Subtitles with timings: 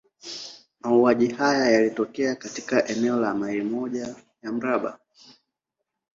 [0.81, 4.99] Mauaji haya yalitokea katika eneo la maili moja ya mraba.